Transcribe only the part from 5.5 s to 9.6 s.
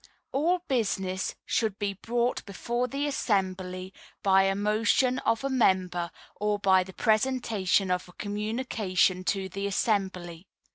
member, or by the presentation of a communication to